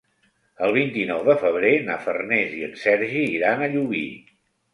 El 0.67 0.71
vint-i-nou 0.77 1.21
de 1.27 1.35
febrer 1.43 1.73
na 1.89 1.99
Farners 2.07 2.57
i 2.61 2.63
en 2.69 2.75
Sergi 2.85 3.23
iran 3.35 3.61
a 3.61 3.71
Llubí. 3.77 4.03